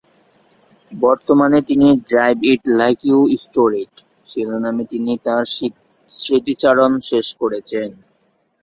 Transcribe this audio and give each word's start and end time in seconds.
বর্তমানে 0.95 1.59
তিনি 1.69 1.87
"drive 2.09 2.37
it 2.51 2.61
like 2.79 2.99
you 3.07 3.19
store 3.43 3.69
it" 3.83 3.93
শিরোনামে 4.27 4.83
তিনি 4.91 5.11
তার 5.25 5.43
স্মৃতিচারণ 6.11 6.91
শেষ 7.09 7.27
করছেন। 7.41 7.89